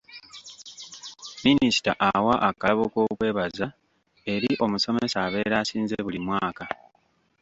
[1.43, 3.67] Minisita awa akalabo k'okwebaza
[4.33, 6.65] eri omusomesa abeera asinze buli mwaka.